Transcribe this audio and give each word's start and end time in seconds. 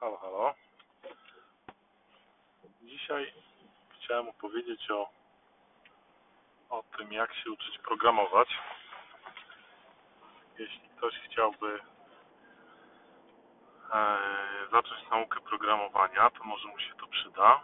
Halo, 0.00 0.16
halo. 0.16 0.54
Dzisiaj 2.82 3.32
chciałem 3.96 4.28
opowiedzieć 4.28 4.90
o, 4.90 5.10
o 6.70 6.82
tym, 6.98 7.12
jak 7.12 7.34
się 7.34 7.50
uczyć 7.50 7.78
programować. 7.78 8.48
Jeśli 10.58 10.88
ktoś 10.96 11.14
chciałby 11.14 11.80
e, 13.94 14.18
zacząć 14.72 15.10
naukę 15.10 15.40
programowania, 15.40 16.30
to 16.30 16.44
może 16.44 16.68
mu 16.68 16.78
się 16.78 16.94
to 16.94 17.06
przyda. 17.06 17.60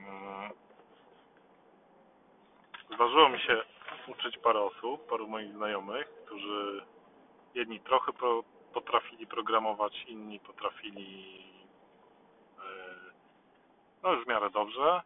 Mm. 0.00 0.50
Zdarzyło 2.94 3.28
mi 3.28 3.40
się 3.40 3.62
uczyć 4.06 4.38
parę 4.38 4.60
osób, 4.60 5.06
paru 5.06 5.28
moich 5.28 5.52
znajomych, 5.52 6.08
którzy 6.26 6.86
jedni 7.54 7.80
trochę 7.80 8.12
pro, 8.12 8.42
potrafili 8.74 9.26
programować, 9.26 10.04
inni 10.08 10.40
potrafili 10.40 11.40
e, 12.58 12.62
no 14.02 14.12
już 14.12 14.24
w 14.24 14.28
miarę 14.28 14.50
dobrze, 14.50 15.02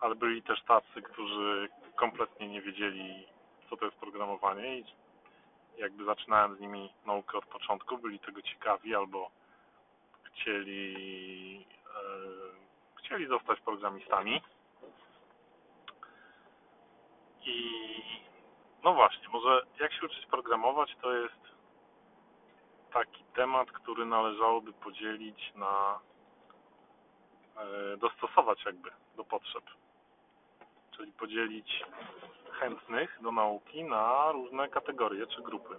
ale 0.00 0.14
byli 0.14 0.42
też 0.42 0.62
tacy, 0.62 1.02
którzy 1.02 1.68
kompletnie 1.96 2.48
nie 2.48 2.62
wiedzieli, 2.62 3.26
co 3.70 3.76
to 3.76 3.84
jest 3.84 3.96
programowanie 3.96 4.78
i 4.78 4.84
jakby 5.78 6.04
zaczynałem 6.04 6.56
z 6.56 6.60
nimi 6.60 6.92
naukę 7.06 7.38
od 7.38 7.46
początku, 7.46 7.98
byli 7.98 8.18
tego 8.18 8.42
ciekawi 8.42 8.94
albo 8.94 9.30
chcieli 10.22 11.66
e, 11.86 12.98
chcieli 12.98 13.26
zostać 13.26 13.60
programistami. 13.60 14.42
I 17.46 17.72
no 18.84 18.94
właśnie, 18.94 19.28
może 19.28 19.66
jak 19.80 19.92
się 19.92 20.06
uczyć 20.06 20.26
programować, 20.26 20.96
to 21.02 21.12
jest 21.12 21.55
taki 22.96 23.24
temat, 23.24 23.72
który 23.72 24.06
należałoby 24.06 24.72
podzielić 24.72 25.52
na 25.54 26.00
e, 27.56 27.96
dostosować 27.96 28.64
jakby 28.64 28.90
do 29.16 29.24
potrzeb. 29.24 29.64
Czyli 30.96 31.12
podzielić 31.12 31.84
chętnych 32.50 33.18
do 33.22 33.32
nauki 33.32 33.84
na 33.84 34.32
różne 34.32 34.68
kategorie 34.68 35.26
czy 35.26 35.42
grupy. 35.42 35.78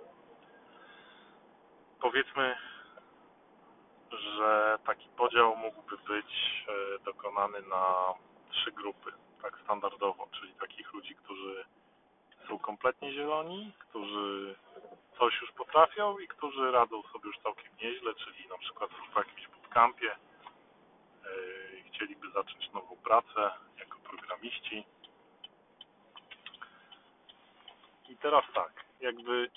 Powiedzmy, 2.02 2.56
że 4.12 4.80
taki 4.86 5.10
podział 5.10 5.56
mógłby 5.56 5.98
być 5.98 6.66
e, 6.68 7.00
dokonany 7.04 7.62
na 7.62 8.14
trzy 8.52 8.72
grupy, 8.72 9.12
tak 9.42 9.60
standardowo, 9.64 10.28
czyli 10.40 10.54
takich 10.54 10.94
ludzi, 10.94 11.16
którzy 11.16 11.66
są 12.48 12.60
kompletnie 12.60 13.14
zieloni, 13.14 13.74
którzy 13.80 14.56
coś 15.20 15.42
już 15.42 15.52
potrafią 15.52 16.20
i 16.20 16.28
którzy 16.28 16.72
radzą 16.72 17.04
sobie 17.04 17.28
już 17.28 17.40
całkiem 17.40 17.72
nieźle, 17.82 18.16
czyli 18.16 18.48
na 18.48 18.58
przykład 18.58 18.92
w 19.14 19.18
jakimś 19.18 19.48
bootcampie 19.48 20.16
i 21.78 21.90
chcieliby 21.90 22.32
zacząć 22.32 22.72
nową 22.72 22.96
pracę 22.96 23.52
jako 23.78 24.00
programiści. 24.00 24.86
I 28.10 28.18
teraz 28.18 28.46
tak, 28.54 28.86
jakby 29.02 29.52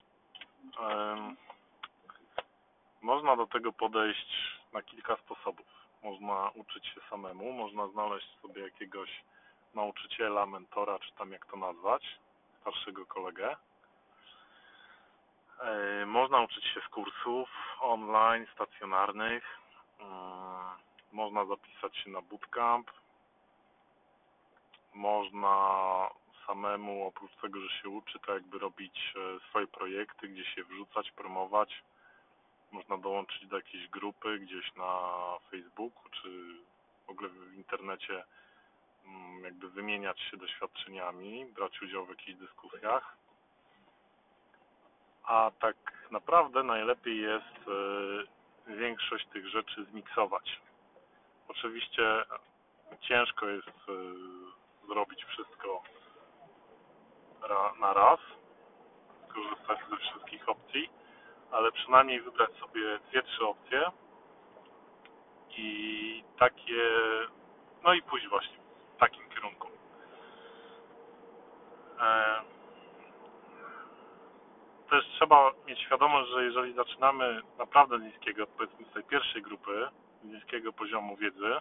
można 3.00 3.36
do 3.36 3.46
tego 3.46 3.72
podejść 3.72 4.58
na 4.72 4.82
kilka 4.82 5.16
sposobów. 5.16 5.66
Można 6.02 6.50
uczyć 6.54 6.86
się 6.86 7.00
samemu, 7.10 7.52
można 7.52 7.88
znaleźć 7.88 8.40
sobie 8.42 8.62
jakiegoś 8.62 9.24
nauczyciela, 9.74 10.46
mentora, 10.46 10.98
czy 10.98 11.12
tam 11.12 11.32
jak 11.32 11.46
to 11.46 11.56
nazwać, 11.56 12.18
starszego 12.60 13.06
kolegę. 13.06 13.56
E, 15.60 16.06
można 16.06 16.40
uczyć 16.40 16.64
się 16.64 16.80
z 16.80 16.88
kursów 16.88 17.50
online, 17.80 18.46
stacjonarnych. 18.54 19.44
Mm, 19.98 20.76
można 21.12 21.44
zapisać 21.44 21.96
się 21.96 22.10
na 22.10 22.22
bootcamp. 22.22 22.90
Można 24.94 26.08
samemu, 26.46 27.06
oprócz 27.06 27.36
tego, 27.42 27.60
że 27.60 27.68
się 27.68 27.88
uczy, 27.88 28.18
to 28.18 28.34
jakby 28.34 28.58
robić 28.58 29.14
e, 29.16 29.48
swoje 29.48 29.66
projekty, 29.66 30.28
gdzie 30.28 30.44
się 30.44 30.64
wrzucać, 30.64 31.10
promować. 31.10 31.82
Można 32.72 32.98
dołączyć 32.98 33.46
do 33.46 33.56
jakiejś 33.56 33.88
grupy 33.88 34.38
gdzieś 34.38 34.74
na 34.74 35.10
Facebooku, 35.50 36.10
czy 36.10 36.28
w 37.06 37.10
ogóle 37.10 37.28
w 37.28 37.54
internecie 37.54 38.24
mm, 39.06 39.44
jakby 39.44 39.70
wymieniać 39.70 40.20
się 40.20 40.36
doświadczeniami, 40.36 41.46
brać 41.46 41.82
udział 41.82 42.06
w 42.06 42.10
jakichś 42.10 42.38
dyskusjach 42.38 43.19
a 45.30 45.50
tak 45.60 45.76
naprawdę 46.10 46.62
najlepiej 46.62 47.20
jest 47.20 47.68
e, 48.68 48.72
większość 48.76 49.26
tych 49.26 49.48
rzeczy 49.48 49.84
zmiksować. 49.84 50.60
Oczywiście 51.48 52.24
ciężko 53.00 53.46
jest 53.46 53.68
e, 53.68 53.92
zrobić 54.88 55.24
wszystko 55.24 55.82
na 57.80 57.92
raz, 57.92 58.20
korzystać 59.34 59.78
ze 59.90 59.96
wszystkich 59.96 60.48
opcji, 60.48 60.90
ale 61.50 61.72
przynajmniej 61.72 62.20
wybrać 62.20 62.50
sobie 62.52 62.98
dwie, 63.10 63.22
trzy 63.22 63.46
opcje 63.46 63.90
i 65.56 66.24
takie, 66.38 66.82
no 67.82 67.94
i 67.94 68.02
pójść 68.02 68.28
właśnie 68.28 68.58
w 68.96 69.00
takim 69.00 69.28
kierunku. 69.30 69.68
E, 72.00 72.40
też 74.90 75.06
trzeba 75.06 75.50
mieć 75.66 75.80
świadomość, 75.80 76.30
że 76.30 76.44
jeżeli 76.44 76.74
zaczynamy 76.74 77.42
naprawdę 77.58 77.98
z 77.98 78.02
niskiego, 78.02 78.46
powiedzmy 78.46 78.86
z 78.86 78.92
tej 78.92 79.04
pierwszej 79.04 79.42
grupy, 79.42 79.88
z 80.22 80.24
niskiego 80.24 80.72
poziomu 80.72 81.16
wiedzy, 81.16 81.56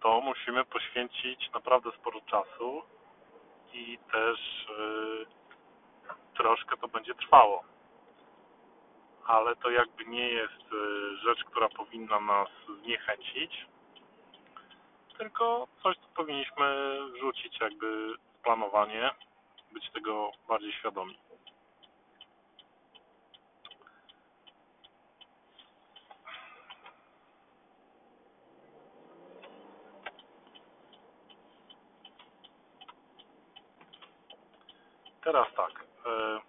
to 0.00 0.20
musimy 0.20 0.64
poświęcić 0.64 1.50
naprawdę 1.54 1.90
sporo 1.92 2.20
czasu 2.20 2.82
i 3.72 3.98
też 4.12 4.66
yy, 4.78 5.26
troszkę 6.36 6.76
to 6.76 6.88
będzie 6.88 7.14
trwało. 7.14 7.64
Ale 9.26 9.56
to 9.56 9.70
jakby 9.70 10.06
nie 10.06 10.28
jest 10.28 10.72
yy, 10.72 11.16
rzecz, 11.16 11.44
która 11.44 11.68
powinna 11.68 12.20
nas 12.20 12.48
zniechęcić, 12.82 13.66
tylko 15.18 15.68
coś, 15.82 15.96
co 15.96 16.08
powinniśmy 16.16 16.98
wrzucić 17.12 17.60
jakby 17.60 18.16
w 18.16 18.42
planowanie, 18.42 19.10
być 19.72 19.90
tego 19.90 20.30
bardziej 20.48 20.72
świadomi. 20.72 21.27
Teraz 35.28 35.48
tak. 35.56 35.84
E, 36.06 36.40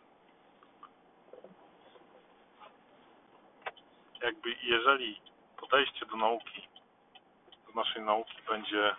jakby 4.26 4.56
jeżeli 4.64 5.22
podejście 5.58 6.06
do 6.06 6.16
nauki, 6.16 6.68
do 7.68 7.74
naszej 7.82 8.02
nauki 8.02 8.38
będzie 8.50 8.96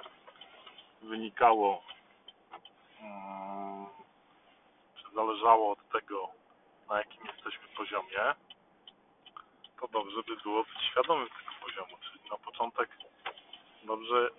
wynikało, 1.02 1.82
mm, 3.00 3.86
czy 4.96 5.14
zależało 5.14 5.72
od 5.72 5.88
tego, 5.92 6.28
na 6.88 6.98
jakim 6.98 7.26
jesteśmy 7.26 7.68
poziomie, 7.76 8.34
to 9.80 9.88
dobrze 9.88 10.22
by 10.22 10.36
było 10.36 10.64
być 10.64 10.90
świadomym 10.90 11.28
tego 11.28 11.66
poziomu. 11.66 11.96
Czyli 12.02 12.30
na 12.30 12.36
początek 12.36 12.90
dobrze 13.82 14.30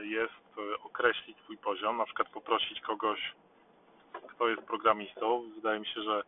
jest 0.00 0.58
określić 0.84 1.38
swój 1.38 1.58
poziom, 1.58 1.96
na 1.96 2.04
przykład 2.04 2.28
poprosić 2.28 2.80
kogoś 2.80 3.32
kto 4.36 4.48
jest 4.48 4.62
programistą. 4.62 5.50
Wydaje 5.54 5.80
mi 5.80 5.86
się, 5.86 6.02
że 6.02 6.22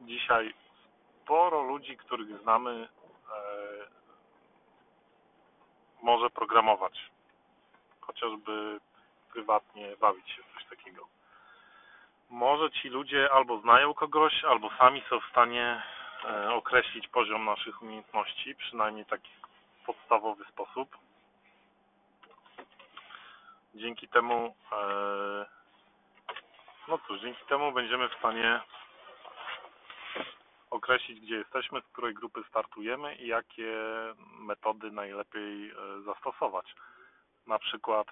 dzisiaj 0.00 0.54
sporo 1.22 1.62
ludzi, 1.62 1.96
których 1.96 2.42
znamy, 2.42 2.70
e, 2.70 3.38
może 6.02 6.30
programować. 6.30 7.10
Chociażby 8.00 8.80
prywatnie 9.32 9.96
bawić 10.00 10.30
się 10.30 10.42
w 10.42 10.54
coś 10.54 10.64
takiego. 10.64 11.06
Może 12.30 12.70
ci 12.70 12.88
ludzie 12.88 13.32
albo 13.32 13.60
znają 13.60 13.94
kogoś, 13.94 14.44
albo 14.44 14.70
sami 14.78 15.02
są 15.10 15.20
w 15.20 15.30
stanie 15.30 15.82
e, 16.24 16.54
określić 16.54 17.08
poziom 17.08 17.44
naszych 17.44 17.82
umiejętności, 17.82 18.54
przynajmniej 18.54 19.06
taki 19.06 19.30
podstawowy 19.86 20.44
sposób. 20.44 20.96
Dzięki 23.74 24.08
temu 24.08 24.54
e, 24.72 25.63
no 26.88 26.98
cóż, 26.98 27.20
dzięki 27.20 27.44
temu 27.44 27.72
będziemy 27.72 28.08
w 28.08 28.18
stanie 28.18 28.60
określić, 30.70 31.20
gdzie 31.20 31.34
jesteśmy, 31.34 31.80
z 31.80 31.84
której 31.92 32.14
grupy 32.14 32.42
startujemy 32.48 33.14
i 33.14 33.26
jakie 33.26 33.74
metody 34.38 34.90
najlepiej 34.90 35.70
e, 35.70 35.74
zastosować. 36.04 36.74
Na 37.46 37.58
przykład, 37.58 38.06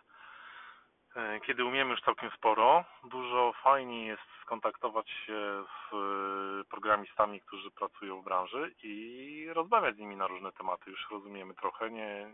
e, 1.16 1.40
kiedy 1.40 1.64
umiemy 1.64 1.90
już 1.90 2.00
całkiem 2.00 2.30
sporo, 2.30 2.84
dużo 3.04 3.52
fajniej 3.62 4.06
jest 4.06 4.22
skontaktować 4.42 5.10
się 5.10 5.64
z 5.64 5.90
programem 5.90 6.66
programistami, 6.68 7.40
którzy 7.40 7.70
pracują 7.70 8.20
w 8.20 8.24
branży 8.24 8.74
i 8.82 9.46
rozmawiać 9.52 9.96
z 9.96 9.98
nimi 9.98 10.16
na 10.16 10.26
różne 10.26 10.52
tematy. 10.52 10.90
Już 10.90 11.10
rozumiemy 11.10 11.54
trochę, 11.54 11.90
nie, 11.90 12.30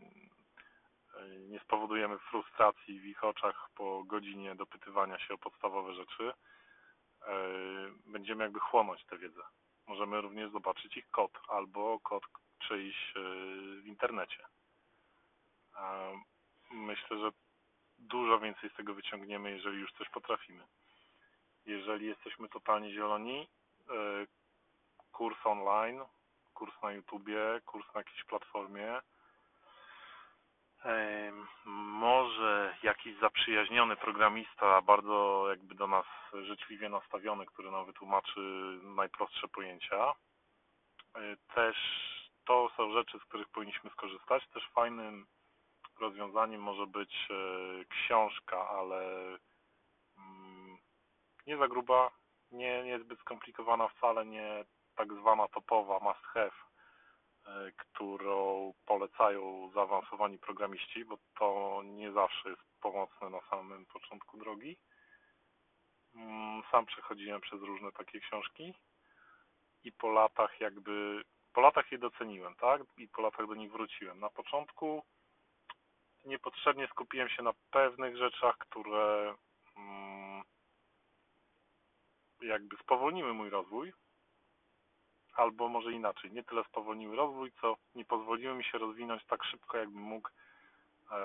nie 1.48 1.60
spowodujemy 1.60 2.18
frustracji 2.18 3.00
w 3.00 3.06
ich 3.06 3.24
oczach 3.24 3.70
po 3.74 4.04
godzinie 4.04 4.54
dopytywania 4.54 5.18
się 5.18 5.34
o 5.34 5.38
podstawowe 5.38 5.94
rzeczy. 5.94 6.32
Będziemy 8.06 8.44
jakby 8.44 8.60
chłonąć 8.60 9.04
tę 9.04 9.18
wiedzę. 9.18 9.42
Możemy 9.86 10.20
również 10.20 10.52
zobaczyć 10.52 10.96
ich 10.96 11.10
kod 11.10 11.32
albo 11.48 12.00
kod 12.00 12.22
czyjś 12.58 13.12
w 13.82 13.86
internecie. 13.86 14.44
Myślę, 16.70 17.18
że 17.18 17.30
dużo 17.98 18.40
więcej 18.40 18.70
z 18.70 18.74
tego 18.74 18.94
wyciągniemy, 18.94 19.50
jeżeli 19.50 19.78
już 19.78 19.92
coś 19.92 20.08
potrafimy. 20.08 20.64
Jeżeli 21.66 22.06
jesteśmy 22.06 22.48
totalnie 22.48 22.92
zieloni, 22.92 23.48
e, 23.90 24.26
kurs 25.12 25.36
online, 25.44 26.00
kurs 26.54 26.82
na 26.82 26.92
YouTubie, 26.92 27.60
kurs 27.66 27.94
na 27.94 28.00
jakiejś 28.00 28.24
platformie, 28.24 28.88
e, 28.88 29.02
może 31.64 32.74
jakiś 32.82 33.18
zaprzyjaźniony 33.18 33.96
programista, 33.96 34.82
bardzo 34.82 35.46
jakby 35.48 35.74
do 35.74 35.86
nas 35.86 36.06
życzliwie 36.32 36.88
nastawiony, 36.88 37.46
który 37.46 37.70
nam 37.70 37.86
wytłumaczy 37.86 38.40
najprostsze 38.82 39.48
pojęcia. 39.48 40.14
E, 41.14 41.36
też 41.54 41.76
to 42.44 42.70
są 42.76 42.92
rzeczy, 42.92 43.18
z 43.18 43.24
których 43.24 43.48
powinniśmy 43.48 43.90
skorzystać. 43.90 44.48
Też 44.48 44.68
fajnym 44.68 45.26
rozwiązaniem 46.00 46.62
może 46.62 46.86
być 46.86 47.28
książka, 47.88 48.68
ale 48.68 49.02
nie 51.46 51.56
za 51.56 51.68
gruba, 51.68 52.10
nie, 52.50 52.84
nie 52.84 52.98
zbyt 52.98 53.20
skomplikowana 53.20 53.88
wcale, 53.88 54.26
nie 54.26 54.64
tak 54.96 55.12
zwana 55.12 55.48
topowa 55.48 55.98
must 55.98 56.24
have, 56.26 56.50
e, 56.50 56.67
którą 57.76 58.72
polecają 58.86 59.70
zaawansowani 59.74 60.38
programiści, 60.38 61.04
bo 61.04 61.18
to 61.38 61.80
nie 61.84 62.12
zawsze 62.12 62.48
jest 62.50 62.62
pomocne 62.80 63.30
na 63.30 63.40
samym 63.50 63.86
początku 63.86 64.38
drogi. 64.38 64.76
Mm, 66.14 66.62
sam 66.70 66.86
przechodziłem 66.86 67.40
przez 67.40 67.62
różne 67.62 67.92
takie 67.92 68.20
książki 68.20 68.74
i 69.84 69.92
po 69.92 70.12
latach 70.12 70.60
jakby, 70.60 71.24
po 71.52 71.60
latach 71.60 71.92
je 71.92 71.98
doceniłem, 71.98 72.54
tak? 72.54 72.82
I 72.96 73.08
po 73.08 73.22
latach 73.22 73.46
do 73.46 73.54
nich 73.54 73.72
wróciłem. 73.72 74.20
Na 74.20 74.30
początku 74.30 75.02
niepotrzebnie 76.24 76.88
skupiłem 76.88 77.28
się 77.28 77.42
na 77.42 77.52
pewnych 77.70 78.16
rzeczach, 78.16 78.58
które 78.58 79.34
mm, 79.76 80.42
jakby 82.40 82.76
spowolniły 82.76 83.34
mój 83.34 83.50
rozwój, 83.50 83.92
albo 85.38 85.68
może 85.68 85.92
inaczej, 85.92 86.32
nie 86.32 86.44
tyle 86.44 86.64
spowolniły 86.64 87.16
rozwój, 87.16 87.52
co 87.60 87.76
nie 87.94 88.04
pozwoliły 88.04 88.54
mi 88.54 88.64
się 88.64 88.78
rozwinąć 88.78 89.24
tak 89.24 89.44
szybko, 89.44 89.76
jakbym 89.78 90.02
mógł, 90.02 90.28
e, 91.10 91.18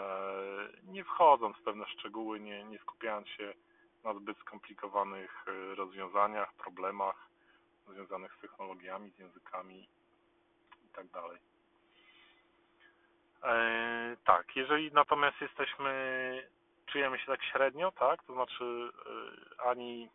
nie 0.84 1.04
wchodząc 1.04 1.58
w 1.58 1.62
pewne 1.62 1.86
szczegóły, 1.88 2.40
nie, 2.40 2.64
nie 2.64 2.80
skupiając 2.80 3.28
się 3.28 3.54
na 4.04 4.14
zbyt 4.14 4.38
skomplikowanych 4.38 5.46
e, 5.48 5.76
rozwiązaniach, 5.76 6.54
problemach 6.54 7.28
związanych 7.88 8.36
z 8.38 8.42
technologiami, 8.42 9.12
z 9.12 9.20
językami 9.20 9.88
itd. 10.84 11.10
Tak, 11.12 11.24
e, 13.44 14.18
tak, 14.26 14.56
jeżeli 14.56 14.92
natomiast 14.92 15.42
jesteśmy, 15.42 15.94
czujemy 16.86 17.20
się 17.20 17.26
tak 17.26 17.44
średnio, 17.44 17.92
tak, 17.92 18.24
to 18.24 18.34
znaczy 18.34 18.92
ani 19.58 20.10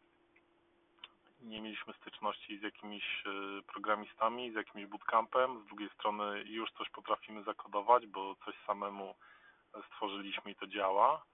nie 1.40 1.61
mieliśmy 1.61 1.94
styczności 1.94 2.58
z 2.58 2.62
jakimiś 2.62 3.05
e, 3.26 3.62
programistami, 3.62 4.52
z 4.52 4.55
jakimś 4.55 4.87
bootcampem, 4.87 5.62
z 5.62 5.67
drugiej 5.67 5.90
strony 5.90 6.43
już 6.43 6.70
coś 6.73 6.90
potrafimy 6.90 7.44
zakodować, 7.44 8.06
bo 8.06 8.37
coś 8.44 8.55
samemu 8.67 9.14
stworzyliśmy 9.87 10.50
i 10.50 10.56
to 10.56 10.67
działa, 10.67 11.25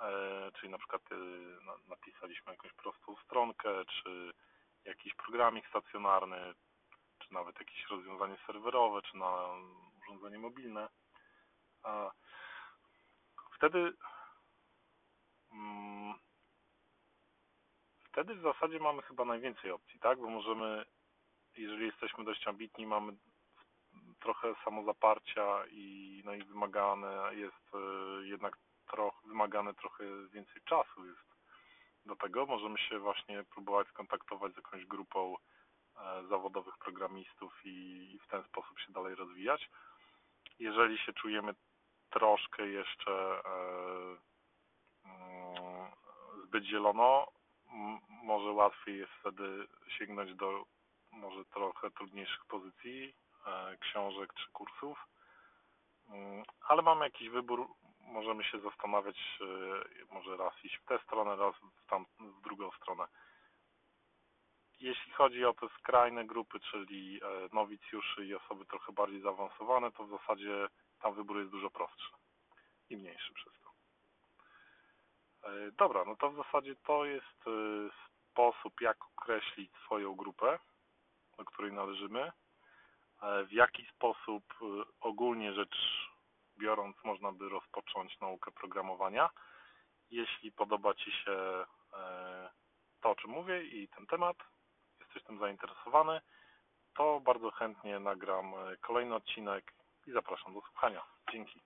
e, 0.00 0.50
czyli 0.52 0.72
na 0.72 0.78
przykład 0.78 1.02
e, 1.12 1.16
napisaliśmy 1.88 2.52
jakąś 2.52 2.72
prostą 2.72 3.16
stronkę, 3.16 3.84
czy 3.84 4.32
jakiś 4.84 5.14
programik 5.14 5.68
stacjonarny, 5.68 6.54
czy 7.18 7.32
nawet 7.32 7.60
jakieś 7.60 7.86
rozwiązanie 7.90 8.36
serwerowe, 8.46 9.02
czy 9.02 9.16
na 9.16 9.48
urządzenie 10.02 10.38
mobilne. 10.38 10.88
Wtedy 13.56 13.92
mm, 15.52 16.14
wtedy 18.14 18.34
w 18.34 18.42
zasadzie 18.42 18.78
mamy 18.78 19.02
chyba 19.02 19.24
najwięcej 19.24 19.70
opcji, 19.70 20.00
tak? 20.00 20.18
Bo 20.18 20.30
możemy, 20.30 20.84
jeżeli 21.56 21.86
jesteśmy 21.86 22.24
dość 22.24 22.48
ambitni, 22.48 22.86
mamy 22.86 23.12
trochę 24.20 24.54
samozaparcia 24.64 25.66
i, 25.70 26.22
no 26.24 26.34
i 26.34 26.44
wymagane 26.44 27.34
jest 27.34 27.74
e, 27.74 27.78
jednak 28.26 28.58
trochę, 28.86 29.28
wymagane 29.28 29.74
trochę 29.74 30.04
więcej 30.32 30.62
czasu 30.64 31.06
jest 31.06 31.34
do 32.06 32.16
tego. 32.16 32.46
Możemy 32.46 32.78
się 32.78 32.98
właśnie 32.98 33.44
próbować 33.44 33.88
skontaktować 33.88 34.52
z 34.52 34.56
jakąś 34.56 34.86
grupą 34.86 35.36
e, 35.96 36.26
zawodowych 36.28 36.78
programistów 36.78 37.60
i, 37.64 38.18
w 38.22 38.26
ten 38.26 38.42
sposób 38.42 38.80
się 38.80 38.92
dalej 38.92 39.14
rozwijać. 39.14 39.70
Jeżeli 40.58 40.98
się 40.98 41.12
czujemy 41.12 41.54
troszkę 42.10 42.66
jeszcze 42.66 43.12
e, 43.12 43.56
mm, 45.04 45.90
zbyt 46.44 46.64
zielono, 46.64 47.33
może 48.08 48.50
łatwiej 48.50 48.98
jest 48.98 49.12
wtedy 49.12 49.66
sięgnąć 49.88 50.34
do 50.34 50.64
może 51.12 51.44
trochę 51.44 51.90
trudniejszych 51.90 52.44
pozycji, 52.44 53.14
e, 53.46 53.76
książek 53.76 54.34
czy 54.34 54.50
kursów, 54.52 55.08
mm, 56.08 56.42
ale 56.60 56.82
mamy 56.82 57.04
jakiś 57.04 57.28
wybór, 57.28 57.68
możemy 58.00 58.44
się 58.44 58.60
zastanawiać, 58.60 59.16
e, 59.40 60.14
może 60.14 60.36
raz 60.36 60.64
iść 60.64 60.76
w 60.76 60.84
tę 60.84 60.98
stronę, 60.98 61.36
raz 61.36 61.54
w, 61.56 61.86
tam, 61.90 62.06
w 62.18 62.40
drugą 62.40 62.70
stronę. 62.70 63.04
Jeśli 64.80 65.12
chodzi 65.12 65.44
o 65.44 65.54
te 65.54 65.68
skrajne 65.78 66.24
grupy, 66.24 66.60
czyli 66.60 67.20
e, 67.22 67.28
nowicjuszy 67.52 68.26
i 68.26 68.34
osoby 68.34 68.64
trochę 68.64 68.92
bardziej 68.92 69.20
zaawansowane, 69.20 69.92
to 69.92 70.04
w 70.04 70.10
zasadzie 70.10 70.68
tam 71.00 71.14
wybór 71.14 71.38
jest 71.38 71.50
dużo 71.50 71.70
prostszy 71.70 72.12
i 72.90 72.96
mniejszy 72.96 73.34
przez 73.34 73.52
to. 73.52 73.73
E, 75.44 75.72
dobra, 75.78 76.04
no 76.04 76.16
to 76.16 76.30
w 76.30 76.36
zasadzie 76.36 76.76
to 76.76 77.04
jest 77.04 77.46
e, 77.46 77.50
sposób, 78.30 78.80
jak 78.80 78.96
określić 79.04 79.70
swoją 79.84 80.14
grupę, 80.14 80.58
do 81.38 81.44
której 81.44 81.72
należymy, 81.72 82.32
e, 83.22 83.44
w 83.44 83.52
jaki 83.52 83.86
sposób 83.86 84.44
ogólnie 85.00 85.52
rzecz 85.52 85.76
biorąc 86.58 86.96
można 87.04 87.32
by 87.32 87.48
rozpocząć 87.48 88.20
naukę 88.20 88.52
programowania. 88.52 89.30
Jeśli 90.10 90.52
podoba 90.52 90.94
Ci 90.94 91.12
się 91.12 91.64
to, 93.00 93.10
o 93.10 93.14
czym 93.14 93.30
mówię 93.30 93.64
i 93.64 93.88
ten 93.88 94.06
temat, 94.06 94.36
jesteś 95.00 95.22
tym 95.22 95.38
zainteresowany, 95.38 96.20
to 96.94 97.20
bardzo 97.20 97.50
chętnie 97.50 97.98
nagram 97.98 98.52
kolejny 98.80 99.14
odcinek 99.14 99.72
i 100.06 100.12
zapraszam 100.12 100.54
do 100.54 100.60
słuchania. 100.60 101.04
Dzięki. 101.32 101.60